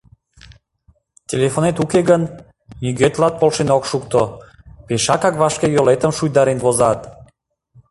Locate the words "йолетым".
5.75-6.11